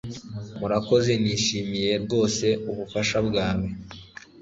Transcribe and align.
Murakoze 0.59 1.11
nishimiye 1.23 1.91
rwose 2.03 2.45
ubufasha 2.69 3.17
bwawe 3.27 3.67